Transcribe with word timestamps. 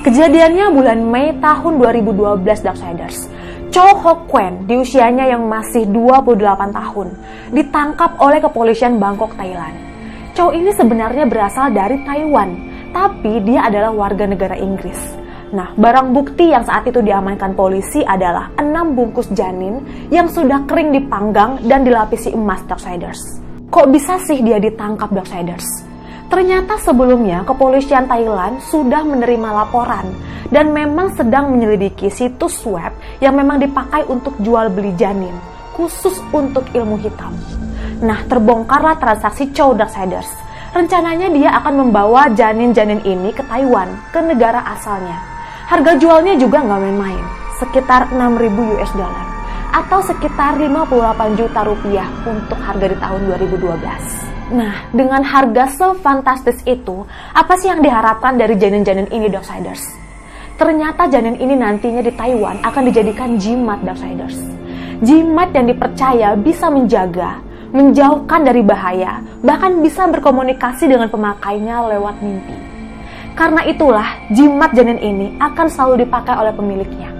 Kejadiannya 0.00 0.72
bulan 0.72 1.04
Mei 1.12 1.36
tahun 1.44 1.76
2012 1.76 2.40
Darksiders. 2.64 3.28
Cho 3.68 3.84
Ho 3.84 4.24
Kwen 4.24 4.64
di 4.64 4.80
usianya 4.80 5.28
yang 5.28 5.44
masih 5.44 5.84
28 5.92 6.72
tahun 6.72 7.08
ditangkap 7.52 8.16
oleh 8.16 8.40
kepolisian 8.40 8.96
Bangkok, 8.96 9.36
Thailand. 9.36 9.76
Cho 10.32 10.56
ini 10.56 10.72
sebenarnya 10.72 11.28
berasal 11.28 11.76
dari 11.76 12.00
Taiwan, 12.08 12.48
tapi 12.96 13.44
dia 13.44 13.68
adalah 13.68 13.92
warga 13.92 14.24
negara 14.24 14.56
Inggris. 14.56 14.96
Nah, 15.52 15.76
barang 15.76 16.16
bukti 16.16 16.48
yang 16.48 16.64
saat 16.64 16.88
itu 16.88 17.04
diamankan 17.04 17.52
polisi 17.52 18.00
adalah 18.00 18.56
6 18.56 18.96
bungkus 18.96 19.28
janin 19.36 19.84
yang 20.08 20.32
sudah 20.32 20.64
kering 20.64 20.96
dipanggang 20.96 21.60
dan 21.68 21.84
dilapisi 21.84 22.32
emas 22.32 22.64
Darksiders. 22.64 23.20
Kok 23.68 23.92
bisa 23.92 24.16
sih 24.24 24.40
dia 24.40 24.56
ditangkap 24.56 25.12
Darksiders? 25.12 25.89
Ternyata 26.30 26.78
sebelumnya 26.78 27.42
kepolisian 27.42 28.06
Thailand 28.06 28.62
sudah 28.62 29.02
menerima 29.02 29.50
laporan 29.50 30.14
dan 30.46 30.70
memang 30.70 31.10
sedang 31.18 31.50
menyelidiki 31.50 32.06
situs 32.06 32.62
web 32.62 32.94
yang 33.18 33.34
memang 33.34 33.58
dipakai 33.58 34.06
untuk 34.06 34.38
jual 34.38 34.70
beli 34.70 34.94
janin, 34.94 35.34
khusus 35.74 36.22
untuk 36.30 36.70
ilmu 36.70 37.02
hitam. 37.02 37.34
Nah, 37.98 38.22
terbongkarlah 38.30 39.02
transaksi 39.02 39.50
Chow 39.50 39.74
Darksiders. 39.74 40.30
Rencananya 40.70 41.34
dia 41.34 41.50
akan 41.58 41.82
membawa 41.82 42.30
janin-janin 42.30 43.02
ini 43.02 43.34
ke 43.34 43.42
Taiwan, 43.50 43.90
ke 44.14 44.22
negara 44.22 44.62
asalnya. 44.70 45.18
Harga 45.66 45.98
jualnya 45.98 46.38
juga 46.38 46.62
nggak 46.62 46.78
main-main, 46.78 47.24
sekitar 47.58 48.06
6.000 48.14 48.78
US 48.78 48.92
dollar 48.94 49.26
atau 49.70 50.02
sekitar 50.02 50.58
58 50.58 51.38
juta 51.38 51.60
rupiah 51.62 52.06
untuk 52.26 52.58
harga 52.58 52.86
di 52.90 52.96
tahun 52.98 53.20
2012. 53.34 54.39
Nah, 54.50 54.90
dengan 54.90 55.22
harga 55.22 55.70
sefantastis 55.70 56.58
itu, 56.66 57.06
apa 57.30 57.54
sih 57.54 57.70
yang 57.70 57.86
diharapkan 57.86 58.34
dari 58.34 58.58
janin-janin 58.58 59.06
ini, 59.14 59.30
Darksiders? 59.30 59.78
Ternyata 60.58 61.06
janin 61.06 61.38
ini 61.38 61.54
nantinya 61.54 62.02
di 62.02 62.10
Taiwan 62.10 62.58
akan 62.66 62.82
dijadikan 62.90 63.38
jimat, 63.38 63.78
Darksiders. 63.86 64.42
Jimat 65.06 65.54
yang 65.54 65.70
dipercaya 65.70 66.34
bisa 66.34 66.66
menjaga, 66.66 67.38
menjauhkan 67.70 68.42
dari 68.42 68.66
bahaya, 68.66 69.22
bahkan 69.38 69.78
bisa 69.78 70.10
berkomunikasi 70.10 70.90
dengan 70.90 71.06
pemakainya 71.06 71.86
lewat 71.94 72.18
mimpi. 72.18 72.58
Karena 73.38 73.62
itulah, 73.70 74.18
jimat 74.34 74.74
janin 74.74 74.98
ini 74.98 75.38
akan 75.38 75.70
selalu 75.70 76.10
dipakai 76.10 76.34
oleh 76.34 76.50
pemiliknya. 76.58 77.14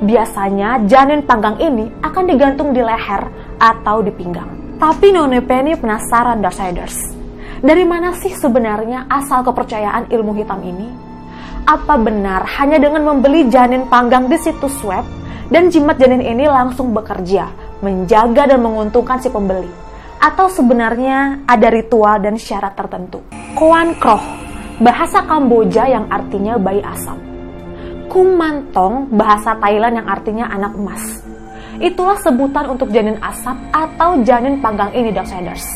Biasanya, 0.00 0.88
janin 0.88 1.20
panggang 1.28 1.60
ini 1.60 1.92
akan 2.00 2.24
digantung 2.24 2.72
di 2.72 2.80
leher 2.80 3.28
atau 3.60 4.00
di 4.00 4.10
pinggang. 4.10 4.61
Tapi 4.82 5.14
None 5.14 5.38
Penny 5.46 5.78
penasaran 5.78 6.42
Darksiders. 6.42 7.14
Dari 7.62 7.86
mana 7.86 8.18
sih 8.18 8.34
sebenarnya 8.34 9.06
asal 9.06 9.46
kepercayaan 9.46 10.10
ilmu 10.10 10.34
hitam 10.34 10.58
ini? 10.58 10.90
Apa 11.62 11.94
benar 11.94 12.42
hanya 12.58 12.82
dengan 12.82 13.06
membeli 13.06 13.46
janin 13.46 13.86
panggang 13.86 14.26
di 14.26 14.34
situs 14.42 14.74
web 14.82 15.06
dan 15.54 15.70
jimat 15.70 16.02
janin 16.02 16.18
ini 16.18 16.50
langsung 16.50 16.90
bekerja, 16.90 17.46
menjaga 17.78 18.50
dan 18.50 18.58
menguntungkan 18.58 19.22
si 19.22 19.30
pembeli? 19.30 19.70
Atau 20.18 20.50
sebenarnya 20.50 21.46
ada 21.46 21.70
ritual 21.70 22.18
dan 22.18 22.34
syarat 22.34 22.74
tertentu? 22.74 23.22
Koan 23.54 23.94
Kroh, 24.02 24.18
bahasa 24.82 25.22
Kamboja 25.22 25.86
yang 25.86 26.10
artinya 26.10 26.58
bayi 26.58 26.82
asam. 26.82 27.22
Kumantong, 28.10 29.14
bahasa 29.14 29.54
Thailand 29.62 30.02
yang 30.02 30.10
artinya 30.10 30.50
anak 30.50 30.74
emas 30.74 31.22
Itulah 31.82 32.14
sebutan 32.22 32.70
untuk 32.70 32.94
janin 32.94 33.18
asap 33.18 33.58
atau 33.74 34.22
janin 34.22 34.62
panggang 34.62 34.94
ini 34.94 35.10
Darksiders. 35.10 35.66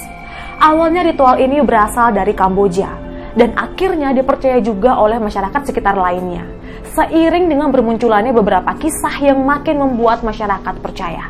Awalnya 0.62 1.02
ritual 1.02 1.34
ini 1.42 1.58
berasal 1.66 2.14
dari 2.14 2.30
Kamboja 2.30 2.86
dan 3.34 3.50
akhirnya 3.58 4.14
dipercaya 4.14 4.62
juga 4.62 5.02
oleh 5.02 5.18
masyarakat 5.18 5.66
sekitar 5.66 5.98
lainnya. 5.98 6.46
Seiring 6.94 7.50
dengan 7.50 7.74
bermunculannya 7.74 8.30
beberapa 8.30 8.70
kisah 8.78 9.18
yang 9.18 9.42
makin 9.42 9.82
membuat 9.82 10.22
masyarakat 10.22 10.78
percaya. 10.78 11.26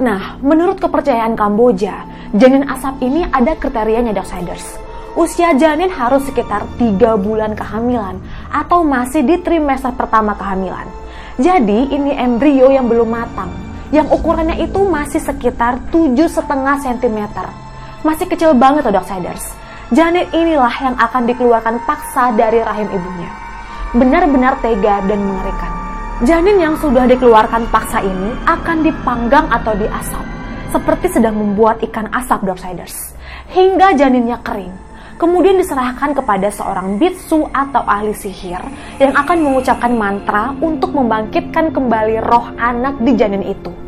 Nah, 0.00 0.40
menurut 0.40 0.80
kepercayaan 0.80 1.36
Kamboja, 1.36 2.08
janin 2.32 2.64
asap 2.64 3.04
ini 3.04 3.28
ada 3.28 3.52
kriterianya 3.60 4.16
Darksiders. 4.16 4.80
Usia 5.20 5.52
janin 5.52 5.92
harus 5.92 6.24
sekitar 6.24 6.64
3 6.80 7.20
bulan 7.20 7.52
kehamilan 7.52 8.24
atau 8.48 8.88
masih 8.88 9.20
di 9.20 9.36
trimester 9.44 9.92
pertama 9.92 10.32
kehamilan. 10.32 10.88
Jadi 11.36 11.92
ini 11.92 12.16
embrio 12.16 12.72
yang 12.72 12.88
belum 12.88 13.12
matang 13.12 13.73
yang 13.94 14.10
ukurannya 14.10 14.58
itu 14.58 14.82
masih 14.82 15.22
sekitar 15.22 15.78
7,5 15.94 16.42
cm. 16.82 17.20
Masih 18.02 18.26
kecil 18.26 18.50
banget 18.58 18.90
loh 18.90 18.98
Darksiders. 18.98 19.54
Janin 19.94 20.26
inilah 20.34 20.74
yang 20.82 20.98
akan 20.98 21.30
dikeluarkan 21.30 21.78
paksa 21.86 22.34
dari 22.34 22.58
rahim 22.58 22.90
ibunya. 22.90 23.30
Benar-benar 23.94 24.58
tega 24.58 24.98
dan 25.06 25.20
mengerikan. 25.22 25.72
Janin 26.26 26.58
yang 26.58 26.74
sudah 26.82 27.06
dikeluarkan 27.06 27.70
paksa 27.70 28.02
ini 28.02 28.34
akan 28.50 28.82
dipanggang 28.82 29.46
atau 29.46 29.78
diasap, 29.78 30.26
seperti 30.74 31.14
sedang 31.14 31.38
membuat 31.38 31.78
ikan 31.86 32.10
asap 32.10 32.50
Darksiders. 32.50 33.14
Hingga 33.54 33.94
janinnya 33.94 34.42
kering, 34.42 34.74
kemudian 35.22 35.54
diserahkan 35.54 36.18
kepada 36.18 36.50
seorang 36.50 36.98
bitsu 36.98 37.46
atau 37.54 37.86
ahli 37.86 38.10
sihir 38.10 38.62
yang 38.98 39.14
akan 39.14 39.38
mengucapkan 39.38 39.94
mantra 39.94 40.50
untuk 40.58 40.90
membangkitkan 40.90 41.70
kembali 41.70 42.18
roh 42.26 42.50
anak 42.58 42.98
di 42.98 43.14
janin 43.14 43.46
itu 43.46 43.83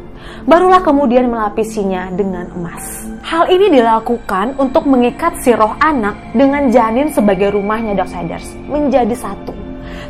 barulah 0.47 0.81
kemudian 0.81 1.27
melapisinya 1.27 2.09
dengan 2.15 2.47
emas. 2.55 3.11
Hal 3.27 3.51
ini 3.51 3.75
dilakukan 3.75 4.55
untuk 4.57 4.87
mengikat 4.87 5.43
si 5.43 5.51
roh 5.51 5.75
anak 5.83 6.15
dengan 6.31 6.71
janin 6.71 7.11
sebagai 7.11 7.51
rumahnya 7.51 7.99
Darksiders 7.99 8.55
menjadi 8.71 9.12
satu. 9.19 9.51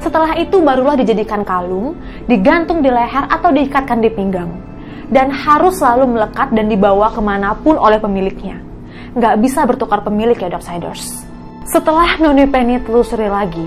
Setelah 0.04 0.36
itu 0.36 0.60
barulah 0.60 0.94
dijadikan 0.94 1.40
kalung, 1.42 1.96
digantung 2.28 2.84
di 2.84 2.92
leher 2.92 3.24
atau 3.32 3.48
diikatkan 3.50 4.04
di 4.04 4.12
pinggang. 4.12 4.52
Dan 5.08 5.32
harus 5.32 5.80
selalu 5.80 6.18
melekat 6.18 6.52
dan 6.52 6.68
dibawa 6.68 7.08
ke 7.08 7.22
mana 7.24 7.56
pun 7.56 7.80
oleh 7.80 7.96
pemiliknya. 7.96 8.60
Nggak 9.16 9.34
bisa 9.40 9.64
bertukar 9.64 10.04
pemilik 10.04 10.36
ya 10.36 10.52
Darksiders. 10.52 11.24
Setelah 11.66 12.20
Noni 12.20 12.44
Penny 12.46 12.78
telusuri 12.84 13.26
lagi, 13.26 13.64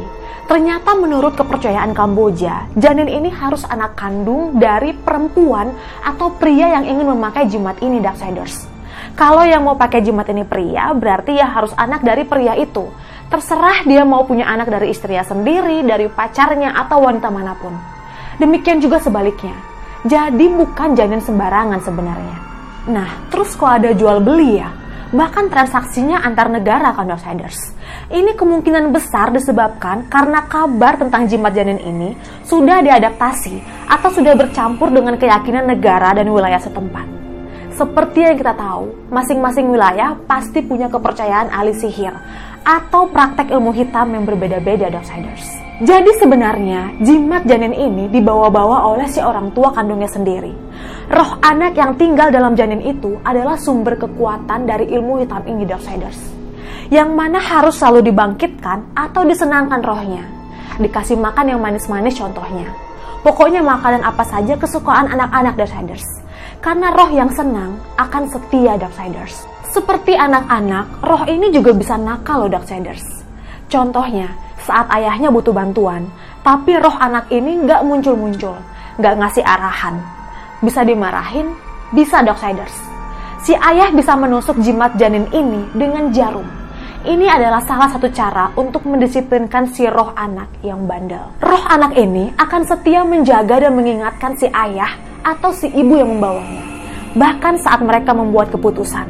Ternyata 0.50 0.98
menurut 0.98 1.38
kepercayaan 1.38 1.94
Kamboja, 1.94 2.74
janin 2.74 3.06
ini 3.06 3.30
harus 3.30 3.62
anak 3.70 3.94
kandung 3.94 4.58
dari 4.58 4.98
perempuan 4.98 5.70
atau 6.02 6.34
pria 6.34 6.74
yang 6.74 6.90
ingin 6.90 7.06
memakai 7.06 7.46
jimat 7.46 7.78
ini 7.86 8.02
Darksiders. 8.02 8.66
Kalau 9.14 9.46
yang 9.46 9.62
mau 9.62 9.78
pakai 9.78 10.02
jimat 10.02 10.26
ini 10.34 10.42
pria, 10.42 10.90
berarti 10.98 11.38
ya 11.38 11.54
harus 11.54 11.70
anak 11.78 12.02
dari 12.02 12.26
pria 12.26 12.58
itu. 12.58 12.90
Terserah 13.30 13.86
dia 13.86 14.02
mau 14.02 14.26
punya 14.26 14.50
anak 14.50 14.74
dari 14.74 14.90
istrinya 14.90 15.22
sendiri, 15.22 15.86
dari 15.86 16.10
pacarnya, 16.10 16.74
atau 16.74 16.98
wanita 17.06 17.30
mana 17.30 17.54
pun. 17.54 17.78
Demikian 18.42 18.82
juga 18.82 18.98
sebaliknya. 18.98 19.54
Jadi 20.02 20.50
bukan 20.50 20.98
janin 20.98 21.22
sembarangan 21.22 21.78
sebenarnya. 21.78 22.38
Nah, 22.90 23.30
terus 23.30 23.54
kok 23.54 23.70
ada 23.70 23.94
jual 23.94 24.18
beli 24.18 24.58
ya? 24.58 24.79
Bahkan 25.10 25.50
transaksinya 25.50 26.22
antar 26.22 26.54
negara 26.54 26.94
kan 26.94 27.10
Outsiders. 27.10 27.74
Ini 28.14 28.38
kemungkinan 28.38 28.94
besar 28.94 29.34
disebabkan 29.34 30.06
karena 30.06 30.46
kabar 30.46 31.02
tentang 31.02 31.26
jimat 31.26 31.50
janin 31.58 31.82
ini 31.82 32.14
sudah 32.46 32.86
diadaptasi 32.86 33.90
atau 33.90 34.10
sudah 34.14 34.38
bercampur 34.38 34.94
dengan 34.94 35.18
keyakinan 35.18 35.66
negara 35.66 36.14
dan 36.14 36.30
wilayah 36.30 36.62
setempat. 36.62 37.10
Seperti 37.74 38.22
yang 38.22 38.38
kita 38.38 38.54
tahu, 38.54 39.10
masing-masing 39.10 39.74
wilayah 39.74 40.14
pasti 40.30 40.62
punya 40.62 40.94
kepercayaan 40.94 41.50
ahli 41.50 41.74
sihir 41.74 42.14
atau 42.62 43.10
praktek 43.10 43.50
ilmu 43.50 43.74
hitam 43.74 44.14
yang 44.14 44.30
berbeda-beda 44.30 44.94
Darksiders. 44.94 45.58
Jadi 45.80 46.12
sebenarnya 46.22 47.02
jimat 47.02 47.48
janin 47.50 47.74
ini 47.74 48.12
dibawa-bawa 48.12 48.84
oleh 48.94 49.08
si 49.08 49.24
orang 49.24 49.56
tua 49.56 49.74
kandungnya 49.74 50.12
sendiri. 50.12 50.69
Roh 51.10 51.42
anak 51.42 51.74
yang 51.74 51.98
tinggal 51.98 52.30
dalam 52.30 52.54
janin 52.54 52.86
itu 52.86 53.18
adalah 53.26 53.58
sumber 53.58 53.98
kekuatan 53.98 54.70
dari 54.70 54.94
ilmu 54.94 55.26
hitam 55.26 55.42
ini 55.50 55.66
Darksiders 55.66 56.40
yang 56.90 57.14
mana 57.14 57.38
harus 57.38 57.78
selalu 57.78 58.10
dibangkitkan 58.10 58.94
atau 58.98 59.26
disenangkan 59.26 59.82
rohnya. 59.82 60.26
Dikasih 60.82 61.18
makan 61.18 61.54
yang 61.54 61.62
manis-manis 61.62 62.18
contohnya. 62.18 62.66
Pokoknya 63.22 63.62
makanan 63.62 64.02
apa 64.06 64.26
saja 64.26 64.58
kesukaan 64.58 65.10
anak-anak 65.10 65.58
Darksiders. 65.58 66.06
Karena 66.60 66.92
roh 66.92 67.10
yang 67.10 67.30
senang 67.34 67.78
akan 67.98 68.30
setia 68.30 68.78
Darksiders. 68.78 69.46
Seperti 69.70 70.18
anak-anak, 70.18 71.06
roh 71.06 71.24
ini 71.30 71.54
juga 71.54 71.78
bisa 71.78 71.98
nakal 71.98 72.46
loh 72.46 72.52
Darksiders. 72.54 73.06
Contohnya, 73.70 74.34
saat 74.66 74.90
ayahnya 74.94 75.30
butuh 75.30 75.54
bantuan, 75.54 76.10
tapi 76.42 76.74
roh 76.78 76.98
anak 76.98 77.30
ini 77.30 77.66
nggak 77.66 77.86
muncul-muncul, 77.86 78.58
nggak 78.98 79.16
ngasih 79.22 79.46
arahan. 79.46 80.19
Bisa 80.60 80.84
dimarahin, 80.84 81.56
bisa 81.96 82.20
Darksiders. 82.24 82.76
Si 83.44 83.56
ayah 83.56 83.92
bisa 83.96 84.20
menusuk 84.20 84.60
jimat 84.60 84.94
janin 85.00 85.26
ini 85.32 85.64
dengan 85.72 86.12
jarum 86.12 86.60
ini 87.08 87.32
adalah 87.32 87.64
salah 87.64 87.88
satu 87.88 88.12
cara 88.12 88.52
untuk 88.60 88.84
mendisiplinkan 88.84 89.72
si 89.72 89.88
roh 89.88 90.12
anak 90.20 90.52
yang 90.60 90.84
bandel. 90.84 91.32
Roh 91.40 91.64
anak 91.72 91.96
ini 91.96 92.28
akan 92.36 92.68
setia 92.68 93.08
menjaga 93.08 93.64
dan 93.64 93.72
mengingatkan 93.72 94.36
si 94.36 94.52
ayah 94.52 95.00
atau 95.24 95.48
si 95.56 95.72
ibu 95.72 95.96
yang 95.96 96.20
membawanya. 96.20 96.60
Bahkan 97.16 97.56
saat 97.64 97.80
mereka 97.88 98.12
membuat 98.12 98.52
keputusan. 98.52 99.08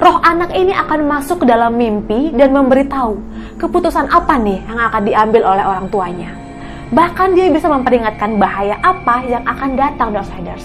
Roh 0.00 0.16
anak 0.24 0.56
ini 0.56 0.72
akan 0.72 1.04
masuk 1.04 1.44
ke 1.44 1.46
dalam 1.52 1.76
mimpi 1.76 2.32
dan 2.32 2.48
memberitahu 2.48 3.20
keputusan 3.60 4.08
apa 4.08 4.40
nih 4.40 4.64
yang 4.64 4.80
akan 4.88 5.02
diambil 5.04 5.42
oleh 5.52 5.64
orang 5.68 5.86
tuanya. 5.92 6.32
Bahkan 6.88 7.36
dia 7.36 7.52
bisa 7.52 7.68
memperingatkan 7.68 8.40
bahaya 8.40 8.80
apa 8.80 9.20
yang 9.28 9.44
akan 9.44 9.76
datang 9.76 10.08
dari 10.08 10.24
outsiders. 10.24 10.64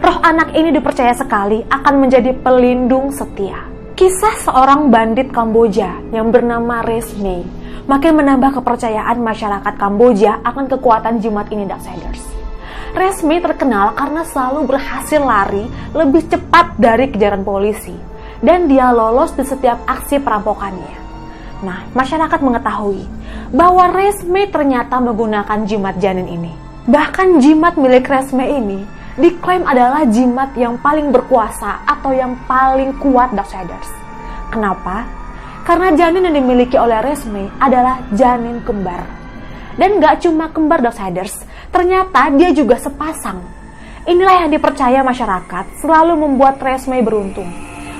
Roh 0.00 0.16
anak 0.24 0.56
ini 0.56 0.72
dipercaya 0.72 1.12
sekali 1.12 1.60
akan 1.68 2.00
menjadi 2.00 2.32
pelindung 2.32 3.12
setia. 3.12 3.68
Kisah 3.92 4.40
seorang 4.40 4.88
bandit 4.88 5.28
Kamboja 5.28 6.00
yang 6.16 6.32
bernama 6.32 6.80
Resme 6.80 7.44
makin 7.84 8.16
menambah 8.16 8.60
kepercayaan 8.60 9.20
masyarakat 9.20 9.74
Kamboja 9.76 10.40
akan 10.40 10.64
kekuatan 10.64 11.20
jimat 11.20 11.52
ini 11.52 11.68
Darksiders. 11.68 12.24
Resme 12.96 13.36
terkenal 13.44 13.92
karena 13.92 14.24
selalu 14.24 14.64
berhasil 14.64 15.20
lari 15.20 15.68
lebih 15.92 16.24
cepat 16.24 16.80
dari 16.80 17.12
kejaran 17.12 17.44
polisi 17.44 17.92
dan 18.40 18.64
dia 18.64 18.96
lolos 18.96 19.36
di 19.36 19.44
setiap 19.44 19.84
aksi 19.84 20.24
perampokannya. 20.24 21.03
Nah, 21.64 21.80
masyarakat 21.96 22.44
mengetahui 22.44 23.08
bahwa 23.56 23.88
Resme 23.88 24.44
ternyata 24.52 25.00
menggunakan 25.00 25.64
jimat 25.64 25.96
janin 25.96 26.28
ini. 26.28 26.52
Bahkan 26.84 27.40
jimat 27.40 27.80
milik 27.80 28.04
Resme 28.04 28.44
ini 28.44 28.84
diklaim 29.16 29.64
adalah 29.64 30.04
jimat 30.04 30.52
yang 30.60 30.76
paling 30.76 31.08
berkuasa 31.08 31.88
atau 31.88 32.12
yang 32.12 32.36
paling 32.44 32.92
kuat 33.00 33.32
Darksiders. 33.32 33.88
Kenapa? 34.52 35.08
Karena 35.64 35.96
janin 35.96 36.28
yang 36.28 36.36
dimiliki 36.44 36.76
oleh 36.76 37.00
Resme 37.00 37.48
adalah 37.56 38.04
janin 38.12 38.60
kembar. 38.60 39.00
Dan 39.80 40.04
gak 40.04 40.20
cuma 40.20 40.52
kembar 40.52 40.84
Darksiders, 40.84 41.48
ternyata 41.72 42.28
dia 42.36 42.52
juga 42.52 42.76
sepasang. 42.76 43.40
Inilah 44.04 44.44
yang 44.44 44.52
dipercaya 44.52 45.00
masyarakat 45.00 45.80
selalu 45.80 46.20
membuat 46.20 46.60
Resme 46.60 47.00
beruntung. 47.00 47.48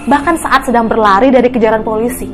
Bahkan 0.04 0.36
saat 0.36 0.68
sedang 0.68 0.84
berlari 0.84 1.32
dari 1.32 1.48
kejaran 1.48 1.80
polisi, 1.80 2.28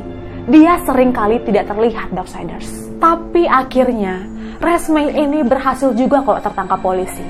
dia 0.49 0.81
sering 0.81 1.13
kali 1.13 1.37
tidak 1.45 1.69
terlihat 1.69 2.09
Darksiders. 2.17 2.89
Tapi 2.97 3.45
akhirnya, 3.45 4.25
Resme 4.61 5.09
ini 5.09 5.41
berhasil 5.41 5.93
juga 5.93 6.21
kalau 6.21 6.41
tertangkap 6.41 6.81
polisi. 6.81 7.25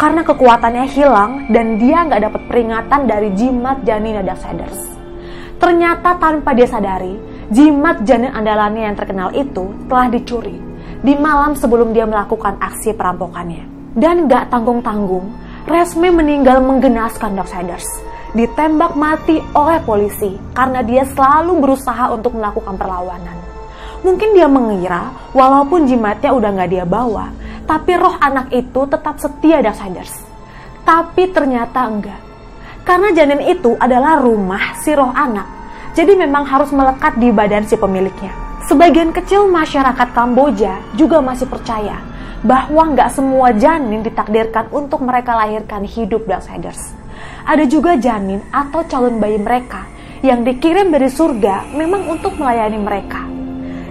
Karena 0.00 0.24
kekuatannya 0.24 0.84
hilang 0.88 1.52
dan 1.52 1.76
dia 1.76 2.04
nggak 2.08 2.20
dapat 2.32 2.42
peringatan 2.48 3.00
dari 3.04 3.28
jimat 3.36 3.84
janin 3.84 4.24
Darksiders. 4.24 4.80
Ternyata 5.60 6.16
tanpa 6.16 6.56
dia 6.56 6.64
sadari, 6.64 7.16
jimat 7.52 8.00
janin 8.08 8.32
andalannya 8.32 8.88
yang 8.88 8.96
terkenal 8.96 9.28
itu 9.36 9.76
telah 9.88 10.08
dicuri 10.08 10.56
di 11.04 11.12
malam 11.16 11.52
sebelum 11.52 11.92
dia 11.92 12.08
melakukan 12.08 12.56
aksi 12.56 12.96
perampokannya. 12.96 13.68
Dan 13.92 14.30
gak 14.30 14.48
tanggung-tanggung, 14.48 15.28
Resme 15.68 16.08
meninggal 16.08 16.64
menggenaskan 16.64 17.36
Darksiders 17.36 18.09
ditembak 18.30 18.94
mati 18.94 19.42
oleh 19.58 19.82
polisi 19.82 20.38
karena 20.54 20.86
dia 20.86 21.02
selalu 21.02 21.58
berusaha 21.58 22.14
untuk 22.14 22.38
melakukan 22.38 22.78
perlawanan. 22.78 23.36
Mungkin 24.00 24.32
dia 24.32 24.48
mengira 24.48 25.12
walaupun 25.36 25.84
jimatnya 25.84 26.30
udah 26.32 26.50
nggak 26.56 26.70
dia 26.70 26.84
bawa, 26.86 27.28
tapi 27.66 27.98
roh 27.98 28.16
anak 28.22 28.48
itu 28.54 28.86
tetap 28.86 29.18
setia 29.20 29.60
Darksiders. 29.60 30.14
Tapi 30.86 31.28
ternyata 31.34 31.84
enggak. 31.84 32.20
Karena 32.86 33.12
janin 33.12 33.44
itu 33.44 33.76
adalah 33.76 34.22
rumah 34.22 34.78
si 34.80 34.96
roh 34.96 35.12
anak, 35.12 35.44
jadi 35.92 36.16
memang 36.16 36.48
harus 36.48 36.72
melekat 36.72 37.20
di 37.20 37.28
badan 37.28 37.68
si 37.68 37.76
pemiliknya. 37.76 38.32
Sebagian 38.64 39.10
kecil 39.10 39.50
masyarakat 39.50 40.08
Kamboja 40.14 40.80
juga 40.94 41.18
masih 41.20 41.50
percaya 41.50 41.98
bahwa 42.40 42.96
nggak 42.96 43.12
semua 43.12 43.52
janin 43.52 44.00
ditakdirkan 44.00 44.70
untuk 44.72 45.04
mereka 45.04 45.36
lahirkan 45.36 45.84
hidup 45.84 46.24
Darksiders 46.24 46.99
ada 47.50 47.66
juga 47.66 47.98
janin 47.98 48.38
atau 48.54 48.86
calon 48.86 49.18
bayi 49.18 49.34
mereka 49.34 49.82
yang 50.22 50.46
dikirim 50.46 50.94
dari 50.94 51.10
surga 51.10 51.74
memang 51.74 52.06
untuk 52.06 52.38
melayani 52.38 52.78
mereka. 52.78 53.26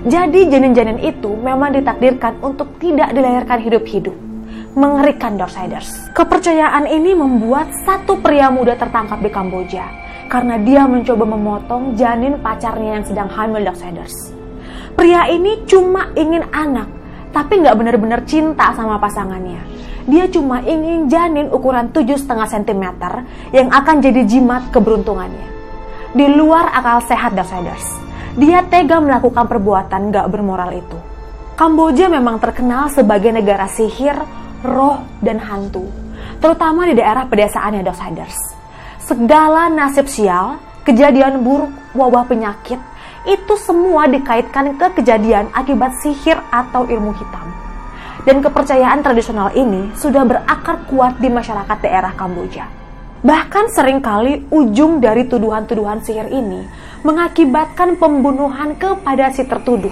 Jadi 0.08 0.48
janin-janin 0.48 0.96
itu 1.04 1.36
memang 1.36 1.76
ditakdirkan 1.76 2.40
untuk 2.40 2.80
tidak 2.80 3.12
dilahirkan 3.12 3.60
hidup-hidup. 3.60 4.16
Mengerikan 4.80 5.36
Darksiders. 5.36 5.92
Kepercayaan 6.16 6.88
ini 6.88 7.12
membuat 7.12 7.68
satu 7.84 8.24
pria 8.24 8.48
muda 8.48 8.80
tertangkap 8.80 9.20
di 9.20 9.28
Kamboja 9.28 9.92
karena 10.32 10.56
dia 10.64 10.88
mencoba 10.88 11.28
memotong 11.28 12.00
janin 12.00 12.40
pacarnya 12.40 13.04
yang 13.04 13.04
sedang 13.04 13.28
hamil 13.28 13.60
Darksiders. 13.60 14.32
Pria 14.96 15.28
ini 15.28 15.68
cuma 15.68 16.16
ingin 16.16 16.48
anak, 16.56 16.88
tapi 17.36 17.60
nggak 17.60 17.76
benar-benar 17.76 18.24
cinta 18.24 18.72
sama 18.72 18.96
pasangannya 18.96 19.89
dia 20.08 20.30
cuma 20.32 20.64
ingin 20.64 21.12
janin 21.12 21.52
ukuran 21.52 21.92
7,5 21.92 22.24
cm 22.30 22.86
yang 23.52 23.68
akan 23.68 23.96
jadi 24.00 24.22
jimat 24.24 24.72
keberuntungannya. 24.72 25.48
Di 26.16 26.26
luar 26.26 26.74
akal 26.74 27.06
sehat 27.06 27.36
Darksiders, 27.36 27.86
dia 28.40 28.66
tega 28.66 28.98
melakukan 28.98 29.46
perbuatan 29.46 30.10
gak 30.10 30.28
bermoral 30.32 30.72
itu. 30.74 30.98
Kamboja 31.60 32.08
memang 32.08 32.40
terkenal 32.40 32.88
sebagai 32.90 33.36
negara 33.36 33.68
sihir, 33.68 34.16
roh, 34.64 35.04
dan 35.20 35.44
hantu, 35.44 35.86
terutama 36.40 36.88
di 36.88 36.98
daerah 36.98 37.28
pedesaannya 37.28 37.84
Darksiders. 37.84 38.38
Segala 39.04 39.68
nasib 39.68 40.08
sial, 40.08 40.58
kejadian 40.88 41.44
buruk, 41.44 41.70
wabah 41.94 42.26
penyakit, 42.26 42.80
itu 43.28 43.54
semua 43.60 44.08
dikaitkan 44.08 44.80
ke 44.80 44.88
kejadian 45.02 45.52
akibat 45.52 45.94
sihir 46.02 46.40
atau 46.50 46.88
ilmu 46.88 47.12
hitam 47.14 47.69
dan 48.28 48.44
kepercayaan 48.44 49.00
tradisional 49.00 49.54
ini 49.56 49.92
sudah 49.96 50.24
berakar 50.28 50.84
kuat 50.90 51.20
di 51.20 51.32
masyarakat 51.32 51.78
daerah 51.80 52.12
Kamboja. 52.16 52.68
Bahkan 53.20 53.66
sering 53.76 54.00
kali 54.00 54.48
ujung 54.48 55.04
dari 55.04 55.28
tuduhan-tuduhan 55.28 56.00
sihir 56.00 56.32
ini 56.32 56.64
mengakibatkan 57.04 58.00
pembunuhan 58.00 58.80
kepada 58.80 59.32
si 59.36 59.44
tertuduh, 59.44 59.92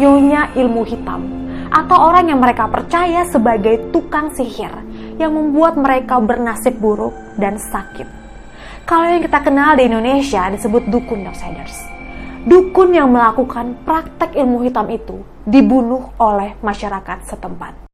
nyonya 0.00 0.56
ilmu 0.56 0.82
hitam, 0.88 1.28
atau 1.68 2.08
orang 2.08 2.32
yang 2.32 2.40
mereka 2.40 2.64
percaya 2.68 3.28
sebagai 3.28 3.92
tukang 3.92 4.32
sihir 4.32 4.72
yang 5.20 5.36
membuat 5.36 5.76
mereka 5.76 6.16
bernasib 6.24 6.80
buruk 6.80 7.12
dan 7.36 7.60
sakit. 7.60 8.08
Kalau 8.84 9.08
yang 9.08 9.24
kita 9.24 9.40
kenal 9.44 9.76
di 9.76 9.88
Indonesia 9.88 10.48
disebut 10.52 10.88
dukun 10.92 11.24
outsiders 11.24 11.94
dukun 12.44 12.92
yang 12.92 13.08
melakukan 13.08 13.76
praktek 13.88 14.36
ilmu 14.36 14.64
hitam 14.64 14.88
itu 14.92 15.24
dibunuh 15.44 16.12
oleh 16.20 16.56
masyarakat 16.60 17.24
setempat. 17.28 17.74